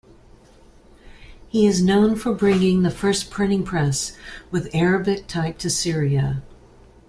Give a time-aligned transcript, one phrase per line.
[1.47, 4.17] He is known for bringing the first printing press
[4.49, 6.41] with Arabic type to Syria.